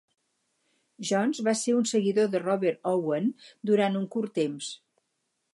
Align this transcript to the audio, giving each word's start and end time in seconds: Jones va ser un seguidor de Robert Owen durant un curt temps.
Jones 1.09 1.41
va 1.49 1.53
ser 1.59 1.75
un 1.81 1.85
seguidor 1.93 2.31
de 2.37 2.43
Robert 2.45 2.91
Owen 2.95 3.31
durant 3.73 4.01
un 4.03 4.11
curt 4.17 4.37
temps. 4.43 4.73